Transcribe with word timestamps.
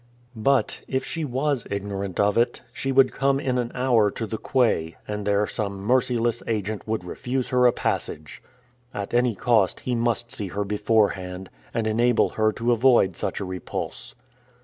But, 0.35 0.81
if 0.87 1.05
she 1.05 1.23
was 1.23 1.67
ignorant 1.69 2.19
of 2.19 2.35
it, 2.35 2.63
she 2.73 2.91
would 2.91 3.11
come 3.11 3.39
in 3.39 3.59
an 3.59 3.71
hour 3.75 4.09
to 4.09 4.25
the 4.25 4.39
quay, 4.39 4.95
and 5.07 5.27
there 5.27 5.45
some 5.45 5.79
merciless 5.79 6.41
agent 6.47 6.87
would 6.87 7.03
refuse 7.05 7.49
her 7.49 7.67
a 7.67 7.71
passage! 7.71 8.41
At 8.95 9.13
any 9.13 9.35
cost, 9.35 9.81
he 9.81 9.93
must 9.93 10.31
see 10.31 10.47
her 10.47 10.63
beforehand, 10.63 11.51
and 11.71 11.85
enable 11.85 12.29
her 12.29 12.51
to 12.51 12.71
avoid 12.71 13.15
such 13.15 13.39
a 13.39 13.45
repulse. 13.45 14.15